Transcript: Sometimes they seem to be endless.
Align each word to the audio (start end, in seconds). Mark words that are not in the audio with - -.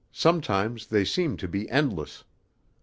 Sometimes 0.13 0.87
they 0.87 1.05
seem 1.05 1.37
to 1.37 1.47
be 1.47 1.69
endless. 1.69 2.23